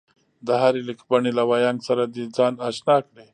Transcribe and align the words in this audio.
د 0.47 0.49
هرې 0.61 0.81
لیکبڼې 0.89 1.31
له 1.39 1.43
وينګ 1.49 1.77
سره 1.87 2.03
دې 2.13 2.25
ځان 2.35 2.53
اشنا 2.67 2.97
کړي 3.07 3.25